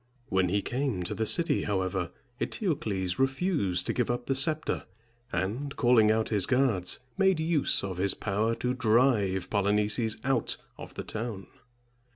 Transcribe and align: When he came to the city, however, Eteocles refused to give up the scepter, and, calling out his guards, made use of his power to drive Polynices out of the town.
When 0.29 0.49
he 0.49 0.63
came 0.63 1.03
to 1.03 1.13
the 1.13 1.27
city, 1.27 1.65
however, 1.65 2.09
Eteocles 2.39 3.19
refused 3.19 3.85
to 3.85 3.93
give 3.93 4.09
up 4.09 4.25
the 4.25 4.33
scepter, 4.33 4.85
and, 5.31 5.75
calling 5.75 6.09
out 6.09 6.29
his 6.29 6.47
guards, 6.47 6.97
made 7.19 7.39
use 7.39 7.83
of 7.83 7.99
his 7.99 8.15
power 8.15 8.55
to 8.55 8.73
drive 8.73 9.51
Polynices 9.51 10.17
out 10.23 10.57
of 10.75 10.95
the 10.95 11.03
town. 11.03 11.45